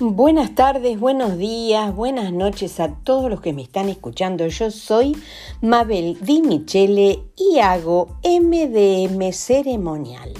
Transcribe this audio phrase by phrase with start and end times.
[0.00, 4.44] Buenas tardes, buenos días, buenas noches a todos los que me están escuchando.
[4.48, 5.16] Yo soy
[5.60, 10.34] Mabel Di Michele y hago MDM ceremonial.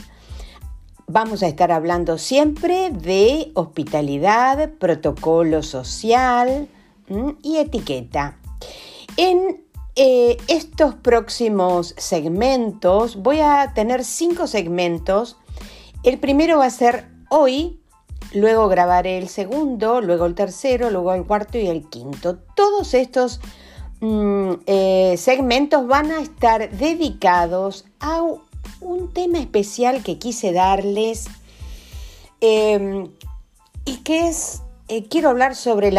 [1.07, 6.67] Vamos a estar hablando siempre de hospitalidad, protocolo social
[7.41, 8.37] y etiqueta.
[9.17, 9.65] En
[9.95, 15.37] eh, estos próximos segmentos voy a tener cinco segmentos.
[16.03, 17.79] El primero va a ser hoy
[18.35, 22.37] luego grabaré el segundo, luego el tercero, luego el cuarto y el quinto.
[22.55, 23.41] Todos estos
[24.01, 28.23] mm, eh, segmentos van a estar dedicados a
[28.81, 31.27] un tema especial que quise darles
[32.41, 33.11] em,
[33.85, 35.93] y que es, eh, quiero hablar sobre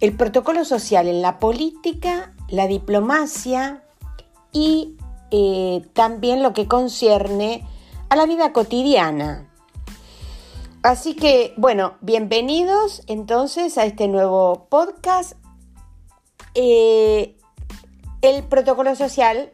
[0.00, 3.82] el protocolo social en la política, la diplomacia
[4.52, 4.96] y
[5.30, 7.64] eh, también lo que concierne
[8.08, 9.49] a la vida cotidiana.
[10.82, 15.34] Así que, bueno, bienvenidos entonces a este nuevo podcast.
[16.54, 17.36] Eh,
[18.22, 19.52] el protocolo social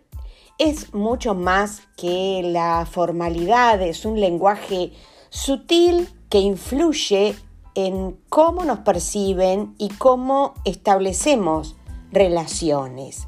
[0.58, 4.92] es mucho más que la formalidad, es un lenguaje
[5.28, 7.34] sutil que influye
[7.74, 11.74] en cómo nos perciben y cómo establecemos
[12.12, 13.26] relaciones.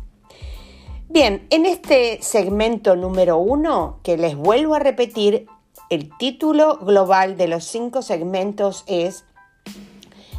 [1.09, 5.49] Bien, en este segmento número uno, que les vuelvo a repetir,
[5.91, 9.25] el título global de los cinco segmentos es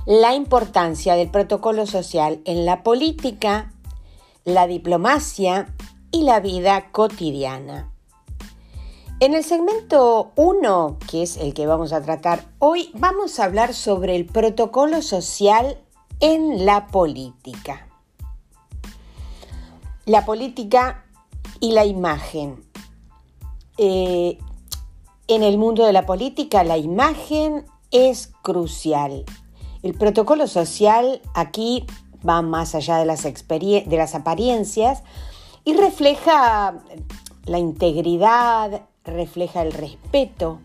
[0.06, 3.74] La importancia del protocolo social en la política,
[4.46, 5.74] la diplomacia
[6.12, 7.92] y la vida cotidiana.
[9.20, 13.74] En el segmento 1, que es el que vamos a tratar hoy, vamos a hablar
[13.74, 15.78] sobre el protocolo social
[16.20, 17.88] en la política.
[20.06, 21.04] La política
[21.60, 22.64] y la imagen.
[23.78, 24.38] Eh,
[25.30, 29.26] en el mundo de la política la imagen es crucial.
[29.84, 31.86] El protocolo social aquí
[32.28, 35.04] va más allá de las, apariencias
[35.64, 36.80] y refleja
[37.46, 40.60] la integridad, refleja el respeto.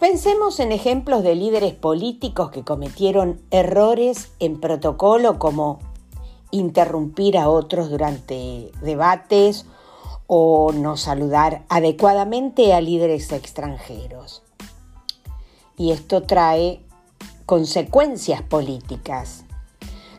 [0.00, 5.78] Pensemos en ejemplos de líderes políticos que cometieron errores en protocolo como
[6.50, 9.64] interrumpir a otros durante debates
[10.34, 14.42] o no saludar adecuadamente a líderes extranjeros.
[15.76, 16.80] Y esto trae
[17.44, 19.44] consecuencias políticas.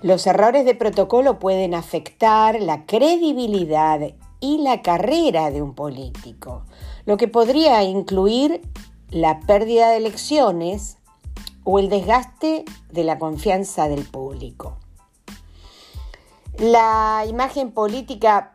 [0.04, 4.02] Los errores de protocolo pueden afectar la credibilidad
[4.40, 6.62] y la carrera de un político,
[7.08, 8.62] lo que podría incluir
[9.10, 11.00] la pérdida de elecciones
[11.64, 14.78] o el desgaste de la confianza del público.
[16.60, 18.52] La imagen política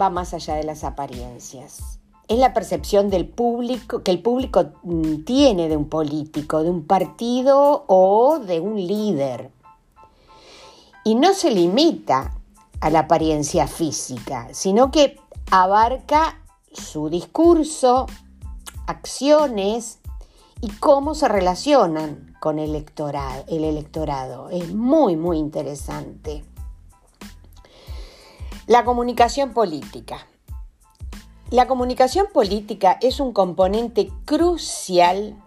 [0.00, 1.98] va más allá de las apariencias.
[2.28, 6.84] Es la percepción del público que el público mm, tiene de un político, de un
[6.86, 9.50] partido o de un líder.
[11.04, 12.32] Y no se limita
[12.80, 15.20] a la apariencia física, sino que
[15.50, 16.40] abarca
[16.72, 18.06] su discurso,
[18.86, 20.00] acciones
[20.60, 23.44] y cómo se relacionan con el electorado.
[23.48, 24.50] El electorado.
[24.50, 26.44] Es muy, muy interesante.
[28.68, 30.26] La comunicación política.
[31.50, 35.40] La comunicación política es un componente crucial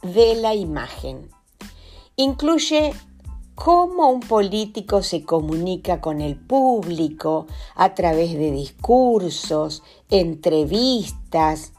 [0.00, 1.28] de la imagen.
[2.14, 2.94] Incluye
[3.56, 11.72] cómo un político se comunica con el público a través de discursos, entrevistas,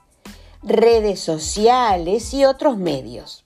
[0.64, 3.46] redes sociales y otros medios.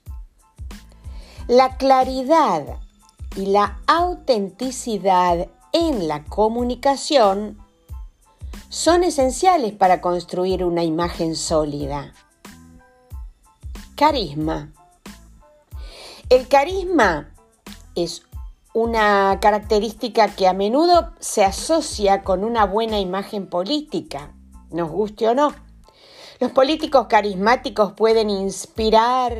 [1.47, 2.79] La claridad
[3.35, 7.59] y la autenticidad en la comunicación
[8.67, 12.13] son esenciales para construir una imagen sólida.
[13.95, 14.73] Carisma.
[16.29, 17.31] El carisma
[17.93, 18.23] es
[18.73, 24.33] una característica que a menudo se asocia con una buena imagen política,
[24.71, 25.53] nos guste o no.
[26.39, 29.37] Los políticos carismáticos pueden inspirar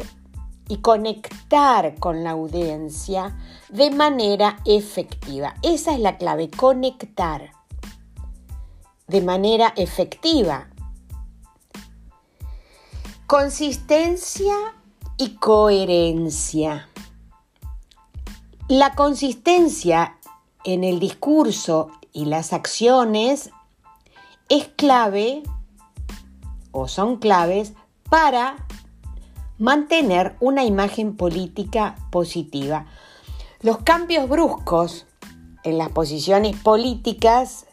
[0.68, 3.38] y conectar con la audiencia
[3.70, 5.56] de manera efectiva.
[5.64, 7.52] Esa es la clave, conectar
[9.08, 10.68] de manera efectiva.
[13.26, 14.56] Consistencia
[15.18, 16.90] y coherencia.
[18.68, 20.18] La consistencia
[20.64, 23.52] en el discurso y las acciones
[24.50, 25.44] es clave
[26.72, 27.74] o son claves
[28.10, 28.67] para
[29.58, 32.86] mantener una imagen política positiva.
[33.62, 35.08] Los cambios bruscos
[35.64, 37.66] en las posiciones políticas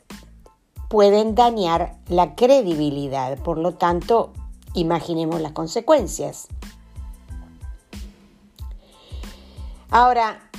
[0.88, 4.32] pueden dañar la credibilidad, por lo tanto,
[4.74, 6.48] imaginemos las consecuencias.
[9.90, 10.50] Ahora,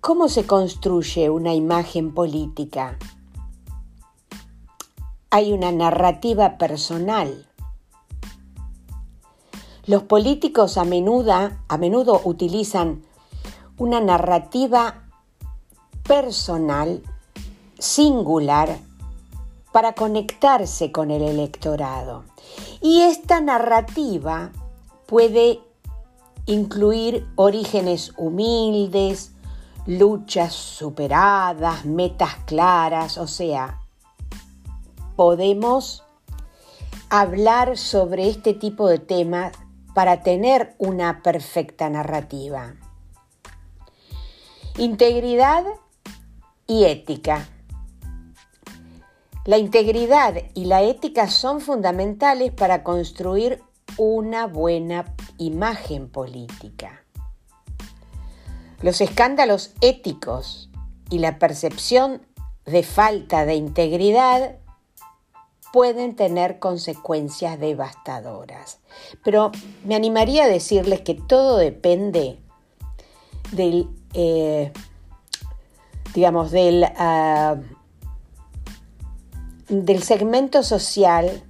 [0.00, 2.98] ¿cómo se construye una imagen política?
[5.30, 7.46] Hay una narrativa personal.
[9.86, 13.02] Los políticos a menudo, a menudo utilizan
[13.78, 15.04] una narrativa
[16.02, 17.02] personal,
[17.78, 18.78] singular,
[19.72, 22.24] para conectarse con el electorado.
[22.80, 24.50] Y esta narrativa
[25.06, 25.60] puede
[26.46, 29.32] incluir orígenes humildes,
[29.86, 33.80] luchas superadas, metas claras, o sea,
[35.16, 36.02] podemos
[37.08, 39.52] hablar sobre este tipo de temas
[39.94, 42.74] para tener una perfecta narrativa.
[44.76, 45.64] Integridad
[46.66, 47.48] y ética.
[49.44, 53.62] La integridad y la ética son fundamentales para construir
[53.96, 57.02] una buena imagen política.
[58.82, 60.70] Los escándalos éticos
[61.10, 62.22] y la percepción
[62.64, 64.56] de falta de integridad
[65.72, 68.78] pueden tener consecuencias devastadoras.
[69.24, 69.52] Pero
[69.84, 72.38] me animaría a decirles que todo depende
[73.52, 74.72] del, eh,
[76.14, 77.56] digamos, del, ah,
[79.68, 81.44] del segmento social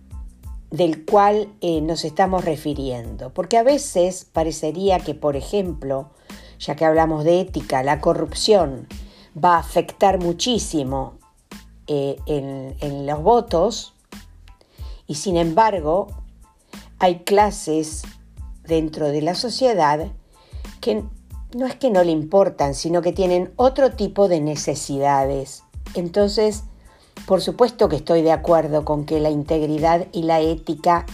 [0.71, 3.31] del cual eh, nos estamos refiriendo.
[3.31, 6.11] Porque a veces parecería que, por ejemplo,
[6.59, 8.87] ya que hablamos de ética, la corrupción
[9.43, 11.15] va a afectar muchísimo
[11.87, 13.95] eh, en los votos
[15.11, 16.07] y sin embargo
[17.01, 18.03] hay clases
[18.63, 20.07] dentro de la sociedad
[20.81, 21.03] que
[21.53, 25.65] no es que no le importan, sino que tienen otro tipo de necesidades.
[25.95, 26.63] Entonces,
[27.27, 31.07] por supuesto que estoy de acuerdo con que la integridad y la ética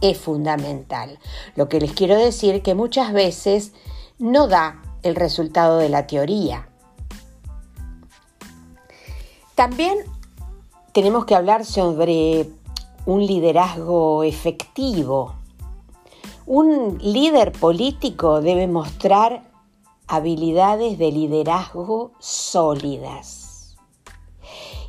[0.00, 1.20] es fundamental.
[1.54, 3.70] Lo que les quiero decir que muchas veces
[4.18, 6.68] no da el resultado de la teoría.
[9.54, 9.98] También
[10.92, 12.50] tenemos que hablar sobre
[13.10, 15.34] un liderazgo efectivo.
[16.46, 19.50] Un líder político debe mostrar
[20.06, 23.76] habilidades de liderazgo sólidas.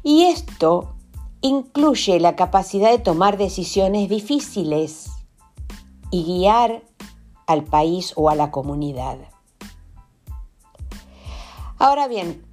[0.04, 0.94] Y esto
[1.42, 5.10] incluye la capacidad de tomar decisiones difíciles
[6.12, 6.84] y guiar
[7.48, 9.18] al país o a la comunidad.
[11.80, 12.46] Ahora bien,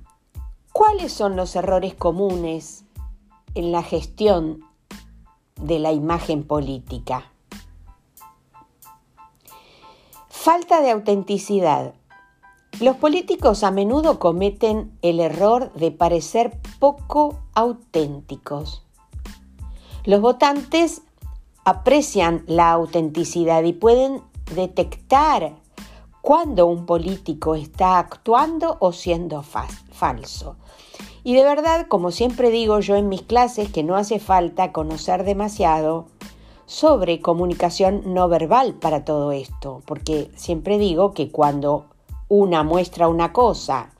[0.73, 2.87] ¿cuáles son los errores comunes
[3.55, 4.68] en la gestión
[5.61, 7.31] de la imagen política?
[10.29, 11.95] Falta de autenticidad.
[12.81, 18.85] Los políticos a menudo cometen el error de parecer poco auténticos.
[20.05, 21.03] Los votantes
[21.65, 24.23] aprecian la autenticidad y pueden
[24.55, 25.57] detectar
[26.23, 30.57] cuando un político está actuando o siendo falso.
[31.25, 35.25] Y de verdad, como siempre digo yo en mis clases, que no hace falta conocer
[35.25, 36.07] demasiado
[36.67, 41.87] sobre comunicación no verbal para todo esto, porque siempre digo que cuando
[42.29, 43.91] una muestra una cosa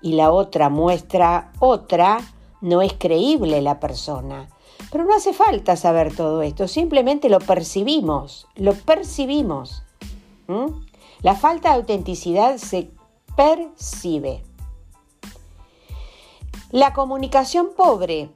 [0.00, 2.20] y la otra muestra otra,
[2.60, 4.48] no es creíble la persona.
[4.90, 9.82] Pero no hace falta saber todo esto, simplemente lo percibimos, lo percibimos.
[11.22, 12.90] La falta de autenticidad se
[13.36, 14.42] percibe.
[16.72, 18.30] La comunicación pobre.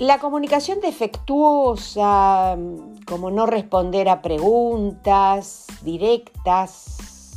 [0.00, 2.58] La comunicación defectuosa,
[3.06, 7.36] como no responder a preguntas directas,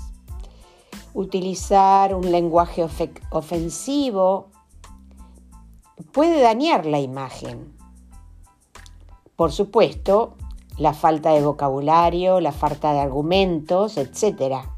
[1.14, 2.84] utilizar un lenguaje
[3.30, 4.48] ofensivo,
[6.12, 7.78] puede dañar la imagen.
[9.36, 10.34] Por supuesto,
[10.80, 14.77] la falta de vocabulario, la falta de argumentos, etc.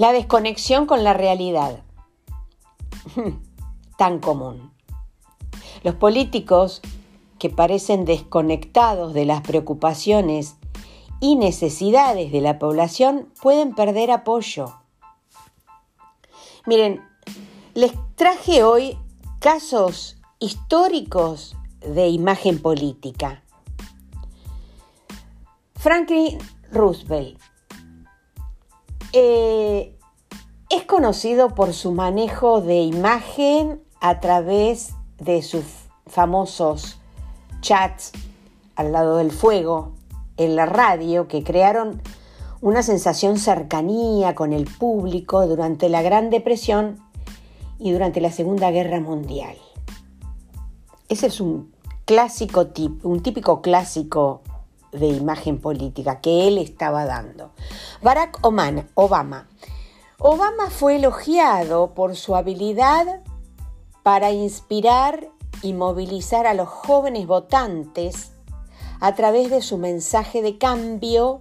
[0.00, 1.82] La desconexión con la realidad.
[3.98, 4.72] Tan común.
[5.82, 6.80] Los políticos
[7.38, 10.56] que parecen desconectados de las preocupaciones
[11.20, 14.74] y necesidades de la población pueden perder apoyo.
[16.64, 17.06] Miren,
[17.74, 18.96] les traje hoy
[19.38, 23.42] casos históricos de imagen política.
[25.74, 26.38] Franklin
[26.72, 27.49] Roosevelt
[29.12, 29.96] eh,
[30.68, 35.64] es conocido por su manejo de imagen a través de sus
[36.06, 36.98] famosos
[37.60, 38.12] chats
[38.76, 39.92] al lado del fuego
[40.36, 42.00] en la radio que crearon
[42.60, 46.98] una sensación cercanía con el público durante la Gran Depresión
[47.78, 49.56] y durante la Segunda Guerra Mundial.
[51.08, 51.72] Ese es un
[52.04, 52.68] clásico
[53.02, 54.42] un típico clásico
[54.92, 57.52] de imagen política que él estaba dando.
[58.02, 59.48] Barack Obama.
[60.18, 63.22] Obama fue elogiado por su habilidad
[64.02, 65.28] para inspirar
[65.62, 68.32] y movilizar a los jóvenes votantes
[69.00, 71.40] a través de su mensaje de cambio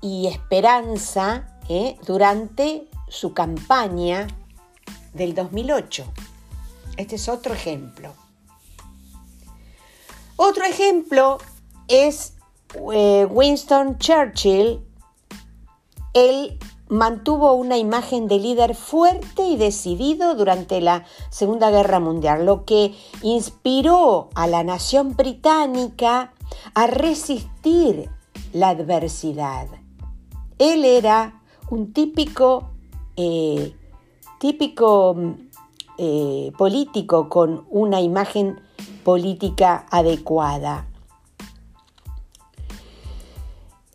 [0.00, 1.96] y esperanza ¿eh?
[2.06, 4.26] durante su campaña
[5.12, 6.04] del 2008.
[6.96, 8.12] Este es otro ejemplo.
[10.36, 11.38] Otro ejemplo
[11.88, 12.34] es
[12.74, 14.80] Winston Churchill.
[16.14, 16.58] Él
[16.90, 22.94] mantuvo una imagen de líder fuerte y decidido durante la Segunda Guerra Mundial, lo que
[23.22, 26.32] inspiró a la nación británica
[26.74, 28.10] a resistir
[28.52, 29.68] la adversidad.
[30.58, 32.70] Él era un típico,
[33.16, 33.74] eh,
[35.98, 38.60] eh, político con una imagen
[39.04, 40.89] política adecuada.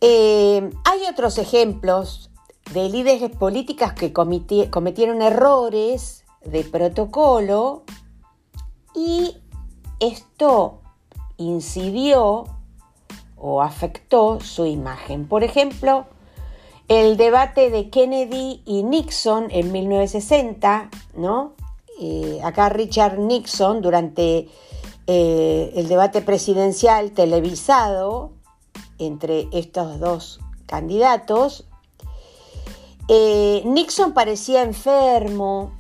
[0.08, 2.30] Eh, hay otros ejemplos
[2.74, 7.82] de líderes políticas que cometieron errores de protocolo
[8.94, 9.36] y
[10.00, 10.82] esto
[11.38, 12.44] incidió
[13.36, 15.28] o afectó su imagen.
[15.28, 16.06] Por ejemplo,
[16.88, 21.54] el debate de Kennedy y Nixon en 1960, ¿no?
[22.00, 24.50] Eh, acá Richard Nixon, durante
[25.08, 28.35] eh, el debate presidencial televisado
[29.00, 31.66] entre estos dos candidatos,
[33.08, 35.72] eh, Nixon parecía enfermo,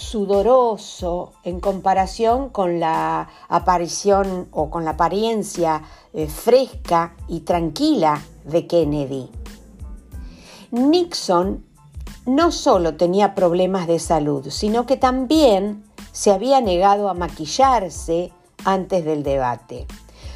[0.00, 5.82] sudoroso en comparación con la aparición o con la apariencia
[6.14, 9.28] eh, fresca y tranquila de Kennedy.
[10.70, 11.64] Nixon
[12.24, 18.32] no solo tenía problemas de salud, sino que también se había negado a maquillarse
[18.64, 19.86] antes del debate,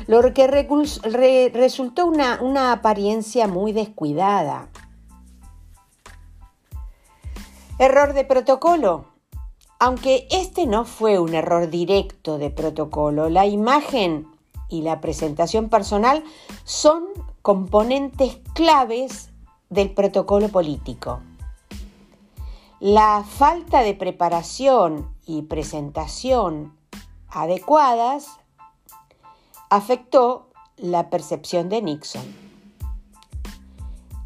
[0.06, 4.68] lo que resultó una, una apariencia muy descuidada.
[7.78, 9.06] Error de protocolo.
[9.80, 14.28] Aunque este no fue un error directo de protocolo, la imagen
[14.68, 16.24] y la presentación personal
[16.64, 17.04] son
[17.42, 19.30] componentes claves
[19.68, 21.20] del protocolo político.
[22.80, 26.76] La falta de preparación y presentación
[27.28, 28.38] adecuadas
[29.70, 32.22] afectó la percepción de Nixon.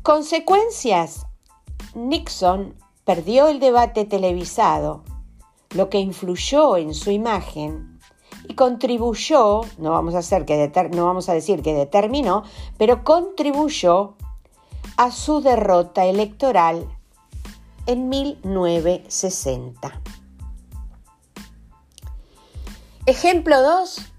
[0.02, 1.26] Consecuencias.
[1.94, 5.02] Nixon perdió el debate televisado,
[5.70, 7.98] lo que influyó en su imagen
[8.48, 12.44] y contribuyó, no vamos a, hacer que no vamos a decir que determinó,
[12.78, 14.14] pero contribuyó
[14.96, 16.88] a su derrota electoral
[17.86, 20.00] en 1960.
[23.06, 24.12] Ejemplo 2.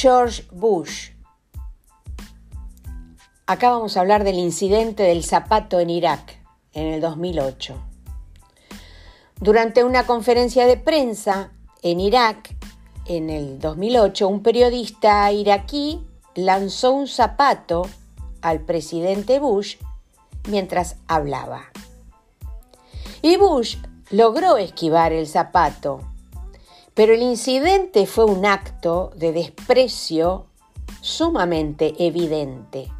[0.00, 1.10] George Bush.
[3.48, 6.38] Acá vamos a hablar del incidente del zapato en Irak
[6.72, 7.74] en el 2008.
[9.40, 11.50] Durante una conferencia de prensa
[11.82, 12.54] en Irak,
[13.06, 17.82] en el 2008, un periodista iraquí lanzó un zapato
[18.40, 19.78] al presidente Bush
[20.48, 21.62] mientras hablaba.
[23.20, 23.78] Y Bush
[24.10, 26.02] logró esquivar el zapato,
[26.98, 30.48] pero el incidente fue un acto de desprecio
[31.00, 32.90] sumamente evidente.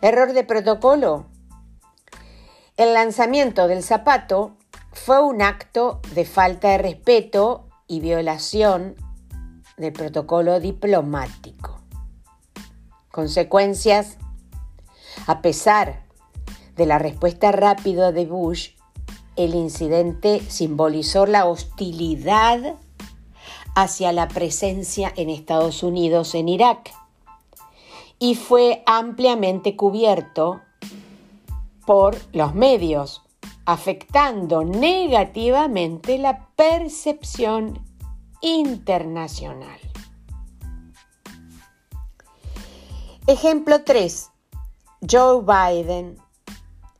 [0.00, 1.26] Error de protocolo.
[2.76, 4.56] El lanzamiento del zapato
[4.90, 8.96] fue un acto de falta de respeto y violación
[9.76, 11.80] del protocolo diplomático.
[13.12, 14.18] Consecuencias.
[15.28, 16.02] A pesar
[16.74, 18.70] de la respuesta rápida de Bush,
[19.44, 22.76] el incidente simbolizó la hostilidad
[23.74, 26.92] hacia la presencia en Estados Unidos en Irak
[28.18, 30.60] y fue ampliamente cubierto
[31.86, 33.22] por los medios,
[33.64, 37.82] afectando negativamente la percepción
[38.42, 39.80] internacional.
[43.26, 44.30] Ejemplo 3.
[45.10, 46.19] Joe Biden.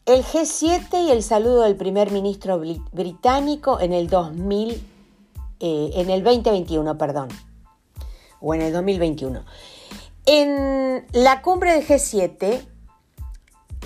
[0.07, 2.61] El G7 y el saludo del primer ministro
[2.93, 4.83] británico en el 2000,
[5.61, 7.29] eh, en el 2021, perdón,
[8.41, 9.45] o en el 2021.
[10.27, 12.67] En la cumbre del G7,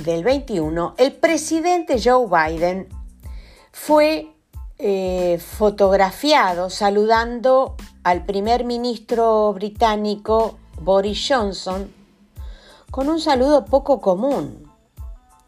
[0.05, 2.89] del 21, el presidente Joe Biden
[3.73, 4.35] fue
[4.79, 11.93] eh, fotografiado saludando al primer ministro británico Boris Johnson
[12.91, 14.64] con un saludo poco común,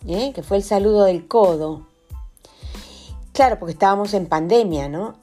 [0.07, 0.33] ¿eh?
[0.35, 1.87] que fue el saludo del codo.
[3.33, 5.15] Claro, porque estábamos en pandemia, ¿no?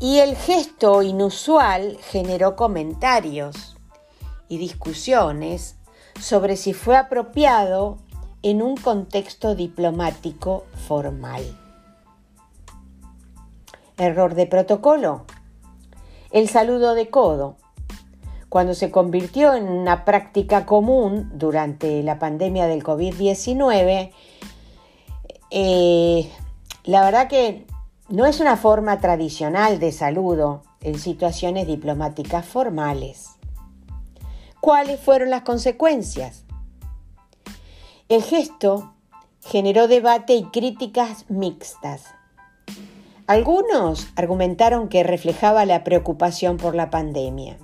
[0.00, 3.76] Y el gesto inusual generó comentarios
[4.48, 5.76] y discusiones
[6.20, 7.98] sobre si fue apropiado
[8.42, 11.42] en un contexto diplomático formal.
[13.96, 15.24] Error de protocolo.
[16.30, 17.56] El saludo de codo.
[18.54, 24.12] Cuando se convirtió en una práctica común durante la pandemia del COVID-19,
[25.50, 26.30] eh,
[26.84, 27.66] la verdad que
[28.08, 33.30] no es una forma tradicional de saludo en situaciones diplomáticas formales.
[34.60, 36.44] ¿Cuáles fueron las consecuencias?
[38.08, 38.94] El gesto
[39.40, 42.04] generó debate y críticas mixtas.
[43.26, 47.58] Algunos argumentaron que reflejaba la preocupación por la pandemia,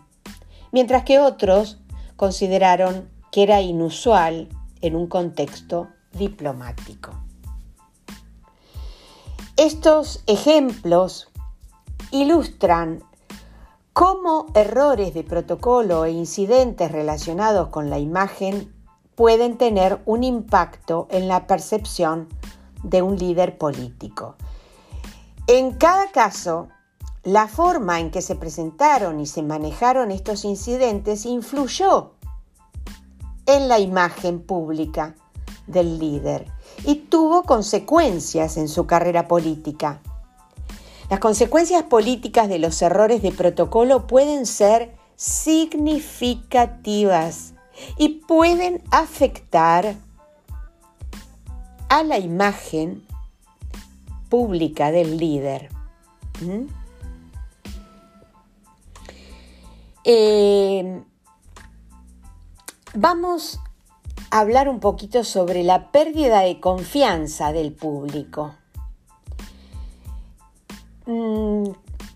[0.72, 1.78] mientras que otros
[2.16, 4.48] consideraron que era inusual
[4.80, 7.12] en un contexto diplomático.
[9.56, 11.28] Estos ejemplos
[12.10, 13.02] ilustran
[13.92, 18.74] cómo errores de protocolo e incidentes relacionados con la imagen
[19.14, 22.28] pueden tener un impacto en la percepción
[22.82, 24.36] de un líder político.
[25.46, 26.68] En cada caso,
[27.22, 32.12] la forma en que se presentaron y se manejaron estos incidentes influyó
[33.46, 35.14] en la imagen pública
[35.66, 36.46] del líder
[36.84, 40.00] y tuvo consecuencias en su carrera política.
[41.10, 47.52] Las consecuencias políticas de los errores de protocolo pueden ser significativas
[47.98, 49.96] y pueden afectar
[51.88, 53.04] a la imagen
[54.28, 55.70] pública del líder.
[56.40, 56.79] ¿Mm?
[60.04, 61.02] Eh,
[62.94, 63.60] vamos
[64.30, 68.54] a hablar un poquito sobre la pérdida de confianza del público.
[71.06, 71.70] Mm,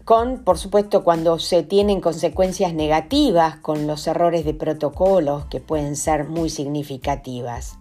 [0.05, 5.97] con, por supuesto, cuando se tienen consecuencias negativas con los errores de protocolos que pueden
[5.97, 7.79] ser muy significativas.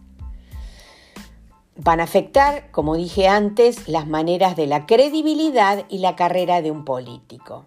[1.75, 6.71] Van a afectar, como dije antes, las maneras de la credibilidad y la carrera de
[6.71, 7.65] un político.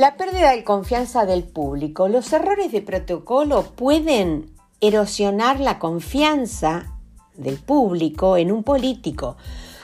[0.00, 2.08] La pérdida de confianza del público.
[2.08, 6.96] Los errores de protocolo pueden erosionar la confianza
[7.34, 9.36] del público en un político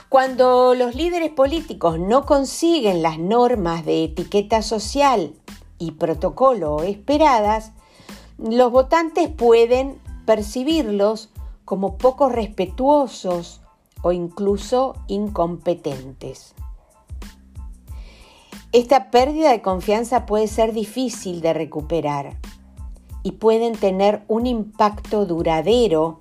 [0.09, 5.35] cuando los líderes políticos no consiguen las normas de etiqueta social
[5.77, 7.73] y protocolo esperadas,
[8.39, 11.29] los votantes pueden percibirlos
[11.63, 13.61] como poco respetuosos
[14.01, 16.55] o incluso incompetentes.
[18.77, 22.37] Esta pérdida de confianza puede ser difícil de recuperar
[23.23, 26.19] y pueden tener un impacto duradero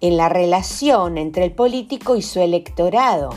[0.00, 3.30] en la relación entre el político y su electorado.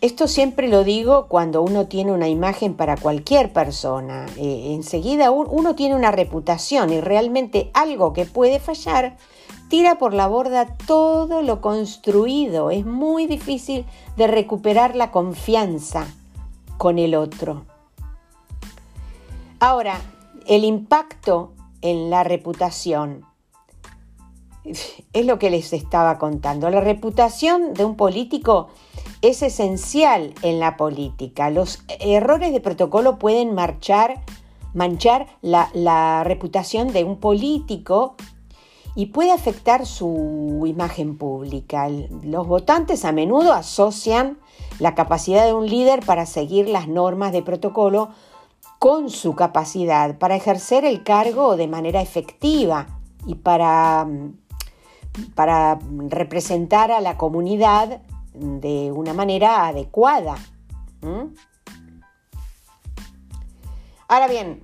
[0.00, 4.26] Esto siempre lo digo cuando uno tiene una imagen para cualquier persona.
[4.36, 9.16] Eh, enseguida uno tiene una reputación y realmente algo que puede fallar
[9.68, 12.70] tira por la borda todo lo construido.
[12.70, 13.84] Es muy difícil
[14.16, 16.06] de recuperar la confianza
[16.78, 17.64] con el otro.
[19.58, 20.00] Ahora,
[20.46, 23.24] el impacto en la reputación
[24.64, 26.68] es lo que les estaba contando.
[26.70, 28.68] La reputación de un político
[29.22, 31.50] es esencial en la política.
[31.50, 34.22] Los errores de protocolo pueden marchar,
[34.74, 38.16] manchar la, la reputación de un político
[38.96, 41.88] y puede afectar su imagen pública.
[42.22, 44.38] Los votantes a menudo asocian
[44.80, 48.08] la capacidad de un líder para seguir las normas de protocolo
[48.78, 52.86] con su capacidad para ejercer el cargo de manera efectiva
[53.26, 54.08] y para
[55.34, 55.78] para
[56.08, 58.02] representar a la comunidad
[58.34, 60.36] de una manera adecuada.
[64.08, 64.62] Ahora bien,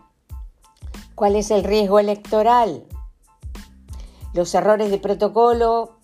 [1.15, 2.87] ¿cuál es el riesgo electoral?
[4.35, 5.99] Los errores de protocolo,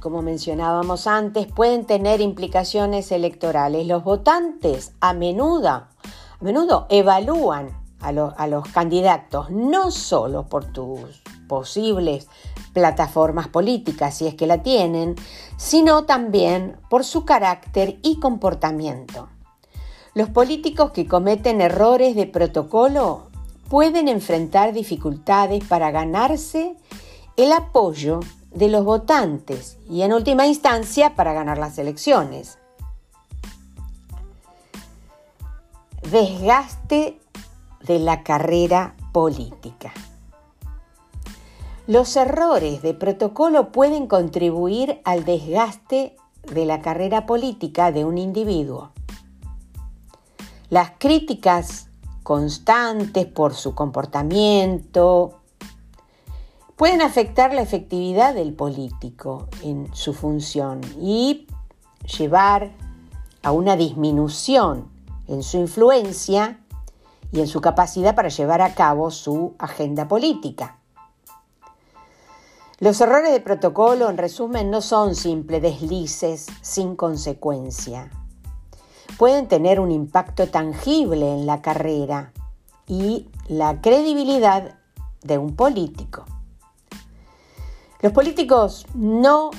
[0.00, 3.86] como mencionábamos antes, pueden tener implicaciones electorales.
[3.86, 5.88] Los votantes a menudo, a
[6.40, 12.28] menudo evalúan a, a los candidatos no solo por tus posibles
[12.72, 15.16] plataformas políticas, si es que la tienen,
[15.56, 19.28] sino también por su carácter y comportamiento.
[20.14, 23.28] Los políticos que cometen errores de protocolo
[23.68, 26.76] pueden enfrentar dificultades para ganarse
[27.38, 28.18] el apoyo
[28.50, 32.58] de los votantes y en última instancia para ganar las elecciones.
[36.10, 37.20] Desgaste
[37.80, 39.92] de la carrera política.
[41.86, 48.90] Los errores de protocolo pueden contribuir al desgaste de la carrera política de un individuo.
[50.70, 51.88] Las críticas
[52.24, 55.37] constantes por su comportamiento,
[56.78, 61.48] pueden afectar la efectividad del político en su función y
[62.16, 62.70] llevar
[63.42, 64.88] a una disminución
[65.26, 66.60] en su influencia
[67.32, 70.78] y en su capacidad para llevar a cabo su agenda política.
[72.78, 78.08] Los errores de protocolo, en resumen, no son simples deslices sin consecuencia.
[79.18, 82.32] Pueden tener un impacto tangible en la carrera
[82.86, 84.78] y la credibilidad
[85.24, 86.24] de un político.
[88.00, 89.50] Los políticos no,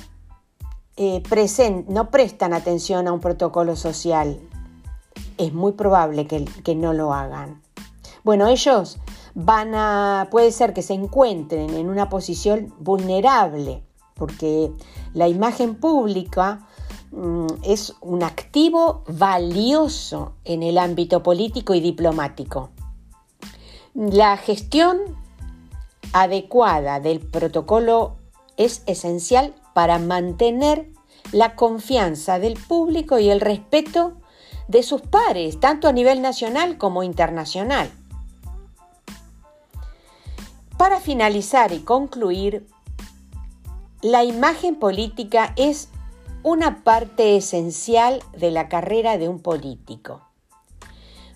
[0.96, 1.22] eh,
[1.88, 4.40] no prestan atención a un protocolo social
[5.40, 7.62] es muy probable que, no lo hagan.
[8.24, 8.98] Bueno, ellos
[9.34, 13.82] van a, puede ser que se encuentren en una posición vulnerable,
[14.14, 14.70] porque
[15.14, 16.66] la imagen pública
[17.10, 22.70] mm, es un activo valioso en el ámbito político y diplomático.
[23.94, 24.98] La gestión
[26.12, 28.19] adecuada del protocolo
[28.60, 30.92] es esencial para mantener
[31.32, 34.18] la confianza del público y el respeto
[34.68, 37.90] de sus pares, tanto a nivel nacional como internacional.
[40.76, 42.66] Para finalizar y concluir,
[44.02, 45.88] la imagen política es
[46.42, 50.22] una parte esencial de la carrera de un político.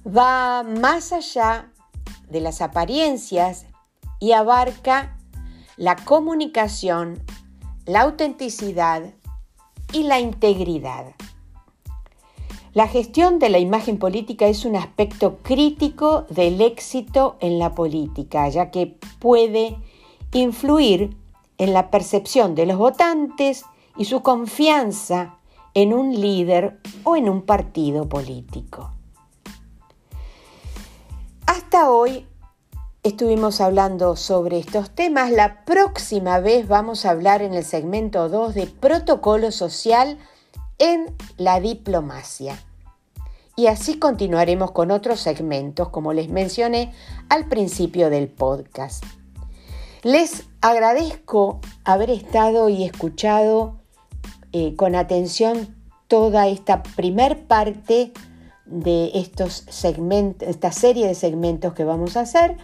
[0.07, 1.71] Va más allá
[2.29, 3.67] de las apariencias
[4.21, 5.19] y abarca
[5.77, 7.23] la comunicación,
[7.87, 9.03] la autenticidad
[9.93, 11.15] y la integridad.
[12.73, 18.49] La gestión de la imagen política es un aspecto crítico del éxito en la política,
[18.49, 19.77] ya que puede
[20.33, 21.17] influir
[21.59, 23.65] en la percepción de los votantes
[23.97, 25.39] y su confianza
[25.75, 28.91] en un líder o en un partido político.
[31.47, 32.27] Hasta hoy
[33.05, 35.31] estuvimos hablando sobre estos temas.
[35.31, 40.19] La próxima vez vamos a hablar en el segmento 2 de protocolo social
[40.79, 42.59] en la diplomacia.
[43.57, 46.93] Y así continuaremos con otros segmentos, como les mencioné
[47.29, 49.05] al principio del podcast.
[50.03, 53.77] Les agradezco haber estado y escuchado
[54.53, 55.77] eh, con atención
[56.09, 58.13] toda esta primer parte
[58.65, 62.57] de estos segmentos, esta serie de segmentos que vamos a hacer.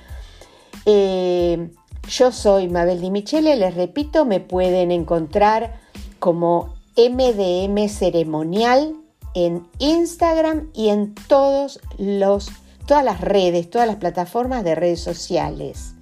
[0.87, 1.71] Eh,
[2.09, 5.81] yo soy Mabel Di Michele, les repito, me pueden encontrar
[6.19, 8.97] como MDM Ceremonial
[9.35, 12.51] en Instagram y en todos los,
[12.87, 15.95] todas las redes, todas las plataformas de redes sociales.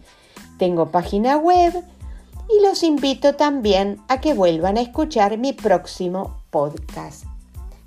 [0.59, 1.85] Tengo página web
[2.49, 7.25] y los invito también a que vuelvan a escuchar mi próximo podcast.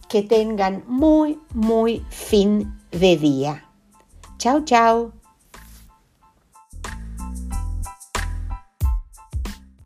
[0.07, 3.65] Que tengan muy, muy fin de día.
[4.37, 5.20] Chao, chao.